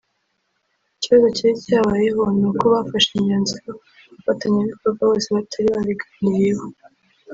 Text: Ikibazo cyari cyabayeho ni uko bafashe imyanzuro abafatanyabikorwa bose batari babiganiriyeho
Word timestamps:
Ikibazo 0.97 1.27
cyari 1.35 1.55
cyabayeho 1.65 2.21
ni 2.37 2.45
uko 2.49 2.63
bafashe 2.73 3.09
imyanzuro 3.13 3.71
abafatanyabikorwa 4.07 5.03
bose 5.11 5.27
batari 5.35 5.67
babiganiriyeho 5.75 6.65